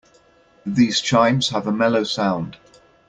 These 0.65 0.99
chimes 1.01 1.49
have 1.49 1.67
a 1.67 1.71
mellow 1.71 2.03
sound. 2.05 2.57